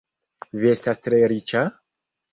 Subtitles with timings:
[0.63, 1.63] Vi estas tre riĉa?